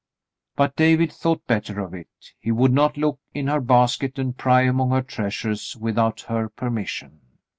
But 0.55 0.75
David 0.75 1.11
thought 1.11 1.45
better 1.45 1.79
of 1.79 1.93
it. 1.93 2.07
He 2.39 2.51
would 2.51 2.73
not 2.73 2.97
look 2.97 3.19
in 3.35 3.45
her 3.45 3.59
basket 3.61 4.17
and 4.17 4.35
pry 4.35 4.61
among 4.63 4.89
her 4.89 5.03
treasures 5.03 5.77
without 5.79 6.21
her 6.21 6.49
permission. 6.49 7.19